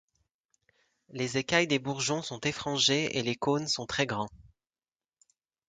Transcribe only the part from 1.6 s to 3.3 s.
des bourgeons sont effrangées et